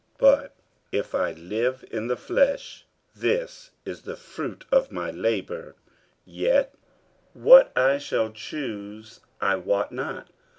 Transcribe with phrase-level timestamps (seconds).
[0.17, 0.55] 50:001:022 But
[0.91, 5.75] if I live in the flesh, this is the fruit of my labour:
[6.25, 6.73] yet
[7.33, 10.31] what I shall choose I wot not.